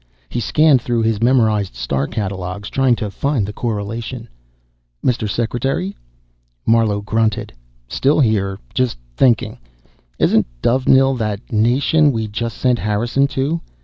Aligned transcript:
He 0.29 0.39
scanned 0.39 0.81
through 0.81 1.03
his 1.03 1.21
memorized 1.21 1.75
star 1.75 2.07
catalogues, 2.07 2.71
trying 2.71 2.95
to 2.95 3.11
find 3.11 3.45
the 3.45 3.53
correlation. 3.53 4.27
"Mr. 5.05 5.29
Secretary?" 5.29 5.95
Marlowe 6.65 7.01
grunted. 7.03 7.53
"Still 7.87 8.19
here. 8.19 8.57
Just 8.73 8.97
thinking. 9.15 9.59
Isn't 10.17 10.47
Dovenil 10.63 11.13
that 11.19 11.53
nation 11.53 12.11
we 12.11 12.27
just 12.27 12.57
sent 12.57 12.79
Harrison 12.79 13.27
to?" 13.37 13.61